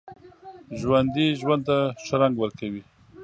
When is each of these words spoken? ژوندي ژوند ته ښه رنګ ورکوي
ژوندي 0.79 1.27
ژوند 1.41 1.61
ته 1.67 1.77
ښه 2.05 2.15
رنګ 2.21 2.35
ورکوي 2.39 2.83